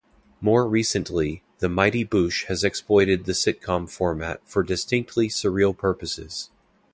[0.41, 6.49] More recently, The Mighty Boosh has exploited the sitcom format for distinctly surreal purposes.